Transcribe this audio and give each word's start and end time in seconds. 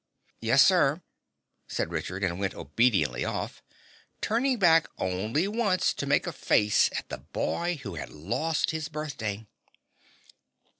"Yes, 0.41 0.65
sir," 0.65 1.03
said 1.67 1.91
Richard 1.91 2.23
and 2.23 2.39
went 2.39 2.55
obediently 2.55 3.23
off, 3.23 3.61
turning 4.19 4.57
back 4.57 4.87
only 4.97 5.47
once 5.47 5.93
to 5.93 6.07
make 6.07 6.25
a 6.25 6.33
face 6.33 6.89
at 6.97 7.09
the 7.09 7.19
boy 7.19 7.75
who 7.83 7.93
had 7.93 8.09
lost 8.09 8.71
his 8.71 8.89
birthday. 8.89 9.45